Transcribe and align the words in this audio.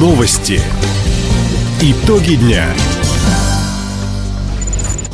Новости. 0.00 0.58
Итоги 1.82 2.36
дня. 2.36 2.64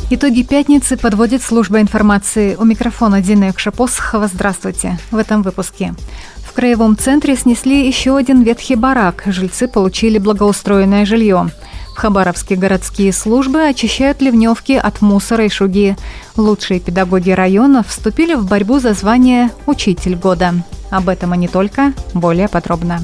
Итоги 0.09 0.43
пятницы 0.43 0.95
подводит 0.95 1.43
служба 1.43 1.81
информации. 1.81 2.55
У 2.55 2.63
микрофона 2.63 3.21
Дина 3.21 3.45
Якшапосхова. 3.45 4.27
Здравствуйте. 4.27 4.97
В 5.11 5.17
этом 5.17 5.41
выпуске. 5.41 5.93
В 6.37 6.53
краевом 6.53 6.95
центре 6.95 7.35
снесли 7.35 7.85
еще 7.85 8.15
один 8.15 8.43
ветхий 8.43 8.75
барак. 8.75 9.23
Жильцы 9.25 9.67
получили 9.67 10.19
благоустроенное 10.19 11.05
жилье. 11.05 11.49
В 11.93 11.97
Хабаровске 11.97 12.55
городские 12.55 13.11
службы 13.11 13.67
очищают 13.67 14.21
ливневки 14.21 14.71
от 14.71 15.01
мусора 15.01 15.43
и 15.43 15.49
шуги. 15.49 15.97
Лучшие 16.37 16.79
педагоги 16.79 17.31
района 17.31 17.83
вступили 17.83 18.35
в 18.35 18.47
борьбу 18.47 18.79
за 18.79 18.93
звание 18.93 19.49
«Учитель 19.65 20.15
года». 20.15 20.53
Об 20.91 21.09
этом 21.09 21.33
и 21.33 21.37
не 21.37 21.49
только, 21.49 21.91
более 22.13 22.47
подробно. 22.47 23.01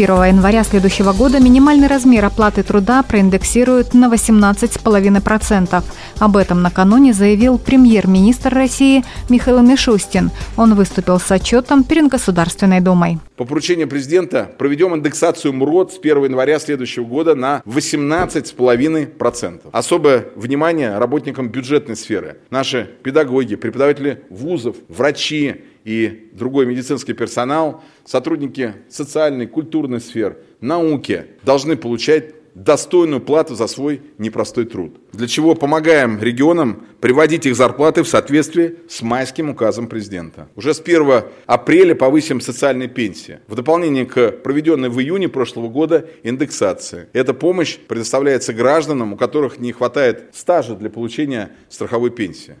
1 0.00 0.24
января 0.24 0.64
следующего 0.64 1.12
года 1.12 1.40
минимальный 1.40 1.86
размер 1.86 2.24
оплаты 2.24 2.62
труда 2.62 3.02
проиндексируют 3.02 3.92
на 3.92 4.08
18,5%. 4.10 5.84
Об 6.18 6.36
этом 6.38 6.62
накануне 6.62 7.12
заявил 7.12 7.58
премьер-министр 7.58 8.54
России 8.54 9.04
Михаил 9.28 9.60
Мишустин. 9.60 10.30
Он 10.56 10.74
выступил 10.74 11.20
с 11.20 11.30
отчетом 11.30 11.84
перед 11.84 12.08
Государственной 12.08 12.80
Думой. 12.80 13.18
По 13.36 13.44
поручению 13.44 13.88
президента 13.88 14.50
проведем 14.56 14.94
индексацию 14.94 15.52
МРОД 15.52 15.92
с 15.92 15.98
1 15.98 16.24
января 16.24 16.58
следующего 16.58 17.04
года 17.04 17.34
на 17.34 17.60
18,5%. 17.66 19.60
Особое 19.70 20.28
внимание 20.34 20.96
работникам 20.96 21.50
бюджетной 21.50 21.96
сферы. 21.96 22.38
Наши 22.48 22.88
педагоги, 23.02 23.56
преподаватели 23.56 24.22
вузов, 24.30 24.76
врачи, 24.88 25.64
и 25.84 26.30
другой 26.32 26.66
медицинский 26.66 27.12
персонал, 27.12 27.82
сотрудники 28.04 28.74
социальной, 28.88 29.46
культурной 29.46 30.00
сфер, 30.00 30.38
науки 30.60 31.26
должны 31.42 31.76
получать 31.76 32.34
достойную 32.54 33.20
плату 33.20 33.54
за 33.54 33.66
свой 33.66 34.02
непростой 34.18 34.64
труд. 34.66 34.96
Для 35.12 35.26
чего 35.26 35.54
помогаем 35.54 36.20
регионам 36.20 36.84
приводить 37.00 37.46
их 37.46 37.56
зарплаты 37.56 38.02
в 38.02 38.08
соответствии 38.08 38.76
с 38.88 39.02
майским 39.02 39.50
указом 39.50 39.86
президента. 39.86 40.48
Уже 40.56 40.74
с 40.74 40.80
1 40.80 41.22
апреля 41.46 41.94
повысим 41.94 42.40
социальные 42.40 42.88
пенсии. 42.88 43.40
В 43.46 43.54
дополнение 43.54 44.06
к 44.06 44.30
проведенной 44.30 44.88
в 44.88 45.00
июне 45.00 45.28
прошлого 45.28 45.68
года 45.68 46.06
индексации. 46.22 47.08
Эта 47.12 47.34
помощь 47.34 47.78
предоставляется 47.78 48.52
гражданам, 48.52 49.12
у 49.12 49.16
которых 49.16 49.58
не 49.58 49.72
хватает 49.72 50.30
стажа 50.32 50.74
для 50.74 50.90
получения 50.90 51.52
страховой 51.68 52.10
пенсии. 52.10 52.56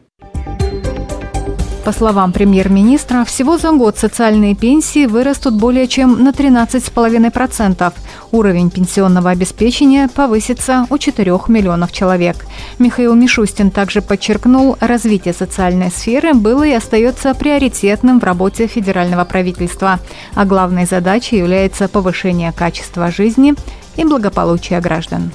По 1.84 1.92
словам 1.92 2.32
премьер-министра, 2.32 3.24
всего 3.24 3.56
за 3.56 3.72
год 3.72 3.96
социальные 3.96 4.54
пенсии 4.54 5.06
вырастут 5.06 5.54
более 5.54 5.86
чем 5.86 6.22
на 6.22 6.28
13,5%. 6.28 7.92
Уровень 8.32 8.70
пенсионного 8.70 9.30
обеспечения 9.30 10.08
повысится 10.08 10.86
у 10.90 10.98
4 10.98 11.40
миллионов 11.48 11.90
человек. 11.90 12.44
Михаил 12.78 13.14
Мишустин 13.14 13.70
также 13.70 14.02
подчеркнул, 14.02 14.76
развитие 14.80 15.32
социальной 15.32 15.90
сферы 15.90 16.34
было 16.34 16.64
и 16.64 16.72
остается 16.72 17.32
приоритетным 17.32 18.20
в 18.20 18.24
работе 18.24 18.66
федерального 18.66 19.24
правительства. 19.24 20.00
А 20.34 20.44
главной 20.44 20.84
задачей 20.84 21.38
является 21.38 21.88
повышение 21.88 22.52
качества 22.52 23.10
жизни 23.10 23.54
и 23.96 24.04
благополучия 24.04 24.80
граждан. 24.80 25.30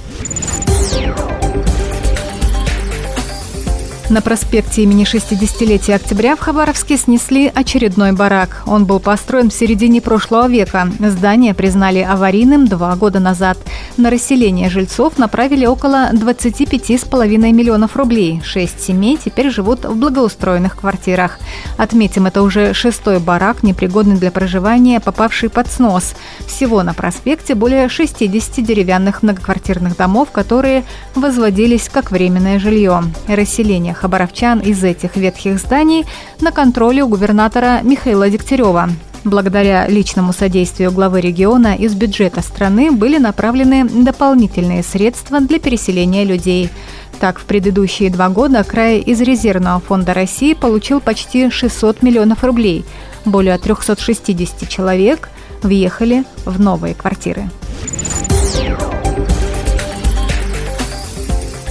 На 4.08 4.20
проспекте 4.20 4.84
имени 4.84 5.04
60-летия 5.04 5.96
октября 5.96 6.36
в 6.36 6.38
Хабаровске 6.38 6.96
снесли 6.96 7.50
очередной 7.52 8.12
барак. 8.12 8.62
Он 8.64 8.84
был 8.84 9.00
построен 9.00 9.50
в 9.50 9.52
середине 9.54 10.00
прошлого 10.00 10.48
века. 10.48 10.88
Здание 11.00 11.54
признали 11.54 11.98
аварийным 11.98 12.68
два 12.68 12.94
года 12.94 13.18
назад. 13.18 13.58
На 13.96 14.10
расселение 14.10 14.70
жильцов 14.70 15.18
направили 15.18 15.66
около 15.66 16.10
25,5 16.12 17.52
миллионов 17.52 17.96
рублей. 17.96 18.40
Шесть 18.44 18.80
семей 18.80 19.18
теперь 19.22 19.50
живут 19.50 19.84
в 19.84 19.96
благоустроенных 19.96 20.76
квартирах. 20.76 21.40
Отметим, 21.76 22.26
это 22.26 22.42
уже 22.42 22.74
шестой 22.74 23.18
барак, 23.18 23.64
непригодный 23.64 24.16
для 24.16 24.30
проживания, 24.30 25.00
попавший 25.00 25.50
под 25.50 25.66
снос. 25.66 26.14
Всего 26.46 26.84
на 26.84 26.94
проспекте 26.94 27.56
более 27.56 27.88
60 27.88 28.64
деревянных 28.64 29.24
многоквартирных 29.24 29.96
домов, 29.96 30.30
которые 30.30 30.84
возводились 31.16 31.88
как 31.88 32.12
временное 32.12 32.60
жилье. 32.60 33.02
Расселение 33.26 33.95
хабаровчан 33.96 34.60
из 34.60 34.82
этих 34.84 35.16
ветхих 35.16 35.58
зданий 35.58 36.06
на 36.40 36.52
контроле 36.52 37.02
у 37.02 37.08
губернатора 37.08 37.80
Михаила 37.82 38.30
Дегтярева. 38.30 38.90
Благодаря 39.26 39.88
личному 39.88 40.32
содействию 40.32 40.92
главы 40.92 41.20
региона 41.20 41.74
из 41.74 41.96
бюджета 41.96 42.42
страны 42.42 42.92
были 42.92 43.18
направлены 43.18 43.84
дополнительные 43.84 44.84
средства 44.84 45.40
для 45.40 45.58
переселения 45.58 46.22
людей. 46.22 46.70
Так, 47.18 47.40
в 47.40 47.44
предыдущие 47.44 48.10
два 48.10 48.28
года 48.28 48.62
край 48.62 49.00
из 49.00 49.20
Резервного 49.20 49.80
фонда 49.80 50.14
России 50.14 50.54
получил 50.54 51.00
почти 51.00 51.50
600 51.50 52.02
миллионов 52.02 52.44
рублей. 52.44 52.84
Более 53.24 53.58
360 53.58 54.68
человек 54.68 55.28
въехали 55.60 56.24
в 56.44 56.60
новые 56.60 56.94
квартиры. 56.94 57.50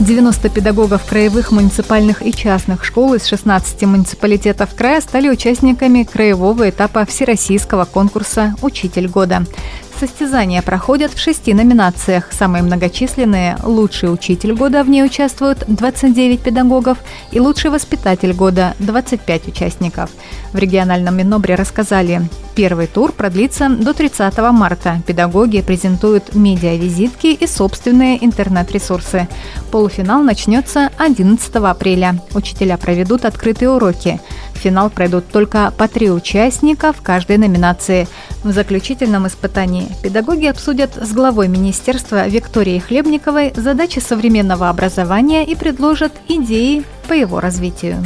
90 0.05 0.49
педагогов 0.49 1.03
краевых, 1.03 1.51
муниципальных 1.51 2.23
и 2.23 2.31
частных 2.31 2.85
школ 2.85 3.16
из 3.16 3.25
16 3.25 3.81
муниципалитетов 3.83 4.75
края 4.75 5.01
стали 5.01 5.29
участниками 5.29 6.03
краевого 6.03 6.69
этапа 6.69 7.05
всероссийского 7.05 7.85
конкурса 7.85 8.53
«Учитель 8.61 9.07
года». 9.07 9.45
Состязания 9.99 10.61
проходят 10.61 11.13
в 11.13 11.19
шести 11.19 11.53
номинациях. 11.53 12.27
Самые 12.31 12.63
многочисленные– 12.63 13.57
«Лучший 13.63 14.13
учитель 14.13 14.53
года» 14.53 14.83
в 14.83 14.89
ней 14.89 15.03
участвуют 15.03 15.63
29 15.67 16.41
педагогов 16.41 16.97
и 17.31 17.39
«Лучший 17.39 17.72
воспитатель 17.72 18.33
года»– 18.33 18.75
25 18.79 19.47
участников. 19.47 20.09
В 20.51 20.57
региональном 20.57 21.16
Минобре 21.16 21.55
рассказали, 21.55 22.22
первый 22.55 22.87
тур 22.87 23.13
продлится 23.13 23.69
до 23.69 23.93
30 23.93 24.37
марта. 24.51 25.01
Педагоги 25.07 25.61
презентуют 25.61 26.35
медиавизитки 26.35 27.27
и 27.27 27.47
собственные 27.47 28.23
интернет-ресурсы. 28.25 29.29
Полуфинал 29.72 29.94
начнется 30.03 30.89
11 30.97 31.56
апреля. 31.56 32.19
Учителя 32.33 32.78
проведут 32.78 33.25
открытые 33.25 33.69
уроки. 33.69 34.19
В 34.53 34.57
финал 34.57 34.89
пройдут 34.89 35.28
только 35.28 35.72
по 35.78 35.88
три 35.88 36.09
участника 36.09 36.94
в 36.94 37.01
каждой 37.01 37.38
номинации. 37.38 38.07
В 38.44 38.51
заключительном 38.51 39.28
испытании 39.28 39.88
педагоги 40.01 40.45
обсудят 40.45 40.95
с 40.95 41.11
главой 41.13 41.47
министерства 41.47 42.28
Викторией 42.28 42.79
Хлебниковой 42.79 43.53
задачи 43.55 44.00
современного 44.00 44.69
образования 44.69 45.45
и 45.45 45.55
предложат 45.55 46.13
идеи 46.28 46.84
по 47.07 47.13
его 47.13 47.39
развитию. 47.39 48.05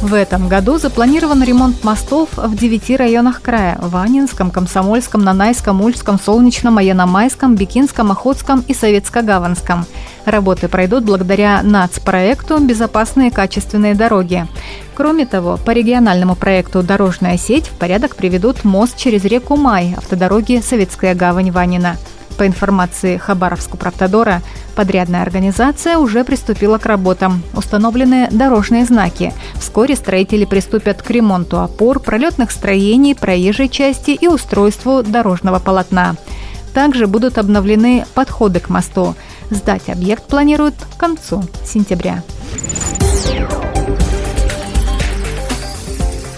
В 0.00 0.14
этом 0.14 0.48
году 0.48 0.78
запланирован 0.78 1.42
ремонт 1.44 1.84
мостов 1.84 2.30
в 2.34 2.56
девяти 2.56 2.96
районах 2.96 3.42
края– 3.42 3.78
Ванинском, 3.82 4.50
Комсомольском, 4.50 5.22
Нанайском, 5.22 5.82
Ульском, 5.82 6.18
Солнечном, 6.18 6.78
Аяномайском, 6.78 7.54
Бикинском, 7.54 8.10
Охотском 8.10 8.64
и 8.66 8.72
Советско-Гаванском. 8.72 9.84
Работы 10.24 10.68
пройдут 10.68 11.04
благодаря 11.04 11.62
НАЦ-проекту 11.62 12.58
«Безопасные 12.58 13.30
качественные 13.30 13.94
дороги». 13.94 14.46
Кроме 14.94 15.26
того, 15.26 15.58
по 15.58 15.70
региональному 15.70 16.34
проекту 16.34 16.82
«Дорожная 16.82 17.36
сеть» 17.36 17.66
в 17.68 17.72
порядок 17.72 18.16
приведут 18.16 18.64
мост 18.64 18.96
через 18.96 19.24
реку 19.24 19.56
Май 19.56 19.94
автодороги 19.98 20.62
Советская 20.64 21.14
гавань-Ванина. 21.14 21.98
По 22.38 22.46
информации 22.46 23.18
Хабаровского 23.18 23.76
правтодора, 23.76 24.40
подрядная 24.74 25.22
организация 25.22 25.98
уже 25.98 26.24
приступила 26.24 26.78
к 26.78 26.86
работам. 26.86 27.42
Установлены 27.54 28.28
дорожные 28.30 28.84
знаки. 28.84 29.32
Вскоре 29.54 29.96
строители 29.96 30.44
приступят 30.44 31.02
к 31.02 31.10
ремонту 31.10 31.60
опор, 31.60 32.00
пролетных 32.00 32.50
строений, 32.50 33.14
проезжей 33.14 33.68
части 33.68 34.10
и 34.10 34.26
устройству 34.26 35.02
дорожного 35.02 35.58
полотна. 35.58 36.16
Также 36.74 37.06
будут 37.06 37.38
обновлены 37.38 38.04
подходы 38.14 38.60
к 38.60 38.68
мосту. 38.68 39.14
Сдать 39.50 39.88
объект 39.88 40.24
планируют 40.24 40.74
к 40.74 40.96
концу 40.98 41.42
сентября. 41.64 42.22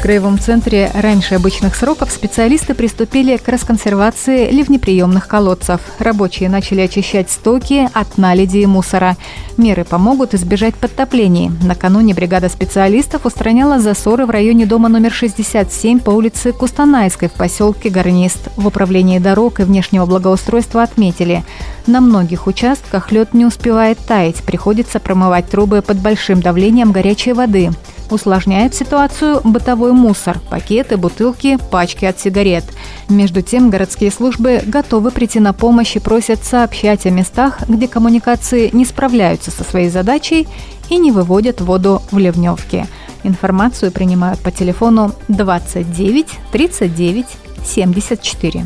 Краевом 0.02 0.36
центре 0.36 0.90
раньше 0.94 1.36
обычных 1.36 1.76
сроков 1.76 2.10
специалисты 2.10 2.74
приступили 2.74 3.36
к 3.36 3.46
расконсервации 3.46 4.50
ливнеприемных 4.50 5.28
колодцев. 5.28 5.80
Рабочие 6.00 6.48
начали 6.48 6.80
очищать 6.80 7.30
стоки 7.30 7.88
от 7.92 8.18
наледи 8.18 8.58
и 8.58 8.66
мусора. 8.66 9.16
Меры 9.56 9.84
помогут 9.84 10.34
избежать 10.34 10.74
подтоплений. 10.74 11.52
Накануне 11.62 12.14
бригада 12.14 12.48
специалистов 12.48 13.26
устраняла 13.26 13.78
засоры 13.78 14.26
в 14.26 14.30
районе 14.30 14.66
дома 14.66 14.88
номер 14.88 15.12
67 15.12 16.00
по 16.00 16.10
улице 16.10 16.52
Кустанайской 16.52 17.28
в 17.28 17.34
поселке 17.34 17.88
Гарнист. 17.88 18.48
В 18.56 18.66
управлении 18.66 19.20
дорог 19.20 19.60
и 19.60 19.62
внешнего 19.62 20.04
благоустройства 20.04 20.82
отметили. 20.82 21.44
На 21.86 22.00
многих 22.00 22.48
участках 22.48 23.12
лед 23.12 23.34
не 23.34 23.46
успевает 23.46 23.98
таять, 23.98 24.42
приходится 24.42 24.98
промывать 24.98 25.48
трубы 25.48 25.80
под 25.80 25.98
большим 25.98 26.40
давлением 26.40 26.90
горячей 26.90 27.34
воды. 27.34 27.70
Усложняет 28.12 28.74
ситуацию 28.74 29.40
бытовой 29.42 29.92
мусор– 29.92 30.38
пакеты, 30.50 30.98
бутылки, 30.98 31.56
пачки 31.70 32.04
от 32.04 32.20
сигарет. 32.20 32.62
Между 33.08 33.40
тем, 33.40 33.70
городские 33.70 34.10
службы 34.10 34.60
готовы 34.66 35.10
прийти 35.10 35.40
на 35.40 35.54
помощь 35.54 35.96
и 35.96 35.98
просят 35.98 36.44
сообщать 36.44 37.06
о 37.06 37.10
местах, 37.10 37.60
где 37.68 37.88
коммуникации 37.88 38.68
не 38.74 38.84
справляются 38.84 39.50
со 39.50 39.64
своей 39.64 39.88
задачей 39.88 40.46
и 40.90 40.98
не 40.98 41.10
выводят 41.10 41.62
воду 41.62 42.02
в 42.10 42.18
ливневки. 42.18 42.86
Информацию 43.22 43.90
принимают 43.90 44.40
по 44.40 44.50
телефону 44.50 45.12
29 45.28 46.26
39 46.52 47.26
74. 47.64 48.64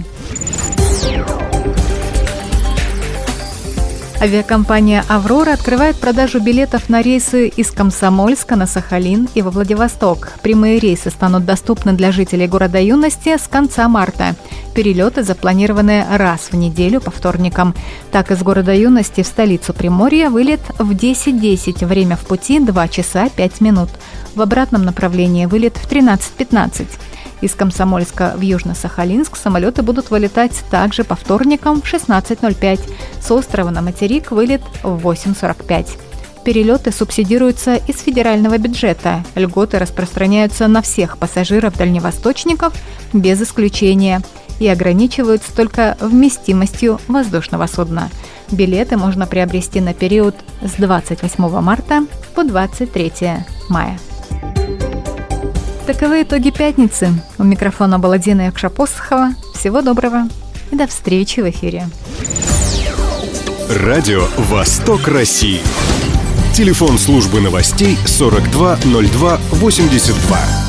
Авиакомпания 4.19 5.05
«Аврора» 5.09 5.53
открывает 5.53 5.97
продажу 5.97 6.41
билетов 6.41 6.89
на 6.89 7.03
рейсы 7.03 7.49
из 7.49 7.71
Комсомольска 7.71 8.57
на 8.57 8.67
Сахалин 8.67 9.29
и 9.35 9.43
во 9.43 9.51
Владивосток. 9.51 10.33
Прямые 10.41 10.79
рейсы 10.79 11.11
станут 11.11 11.45
доступны 11.45 11.93
для 11.93 12.13
жителей 12.13 12.47
города 12.47 12.81
юности 12.81 13.37
с 13.37 13.47
конца 13.47 13.87
марта. 13.89 14.35
Перелеты 14.75 15.23
запланированы 15.23 16.07
раз 16.11 16.49
в 16.51 16.57
неделю 16.57 17.03
по 17.03 17.11
вторникам. 17.11 17.75
Так, 18.11 18.31
из 18.31 18.43
города 18.43 18.73
юности 18.73 19.23
в 19.23 19.27
столицу 19.27 19.75
Приморья 19.75 20.31
вылет 20.31 20.61
в 20.79 20.93
10.10, 20.93 21.85
время 21.85 22.17
в 22.17 22.21
пути 22.21 22.59
2 22.59 22.89
часа 22.89 23.29
5 23.29 23.61
минут. 23.61 23.91
В 24.35 24.41
обратном 24.41 24.85
направлении 24.85 25.45
вылет 25.45 25.77
в 25.77 25.91
13.15. 25.91 26.87
Из 27.41 27.55
Комсомольска 27.55 28.35
в 28.37 28.41
Южно-Сахалинск 28.41 29.37
самолеты 29.37 29.83
будут 29.83 30.11
вылетать 30.11 30.65
также 30.71 31.05
по 31.05 31.17
вторникам 31.17 31.83
в 31.83 31.85
16.05. 31.85 32.81
С 33.21 33.31
острова 33.31 33.71
на 33.71 33.83
материк 33.83 34.31
вылет 34.31 34.63
в 34.83 35.07
8.45. 35.07 35.99
Перелеты 36.45 36.93
субсидируются 36.93 37.75
из 37.75 38.01
федерального 38.01 38.57
бюджета. 38.57 39.25
Льготы 39.35 39.79
распространяются 39.79 40.69
на 40.69 40.81
всех 40.81 41.19
пассажиров-дальневосточников 41.19 42.73
без 43.13 43.43
исключения 43.43 44.23
и 44.59 44.69
ограничиваются 44.69 45.55
только 45.55 45.97
вместимостью 46.01 47.01
воздушного 47.09 47.67
судна. 47.67 48.11
Билеты 48.51 48.97
можно 48.97 49.27
приобрести 49.27 49.81
на 49.81 49.93
период 49.93 50.37
с 50.63 50.75
28 50.75 51.61
марта 51.61 52.07
по 52.35 52.45
23 52.45 53.13
мая. 53.69 53.99
Таковы 55.87 56.23
итоги 56.23 56.51
пятницы. 56.51 57.15
У 57.39 57.45
микрофона 57.45 58.01
была 58.01 58.19
Дина 58.19 58.47
Якшапосхова. 58.47 59.35
Всего 59.55 59.83
доброго 59.83 60.29
и 60.73 60.77
до 60.77 60.89
встречи 60.89 61.39
в 61.39 61.49
эфире. 61.49 61.89
Радио 63.71 64.27
«Восток 64.37 65.07
России». 65.07 65.61
Телефон 66.55 66.99
службы 66.99 67.41
новостей 67.41 67.97
420282. 68.05 70.66